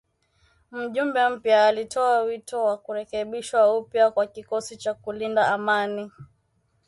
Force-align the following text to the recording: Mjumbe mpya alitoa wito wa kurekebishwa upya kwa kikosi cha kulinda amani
Mjumbe 0.71 1.29
mpya 1.29 1.65
alitoa 1.67 2.21
wito 2.21 2.63
wa 2.63 2.77
kurekebishwa 2.77 3.77
upya 3.77 4.11
kwa 4.11 4.27
kikosi 4.27 4.77
cha 4.77 4.93
kulinda 4.93 5.47
amani 5.47 6.11